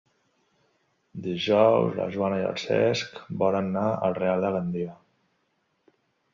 [1.25, 4.99] Dijous na Joana i en Cesc volen anar al Real de Gandia.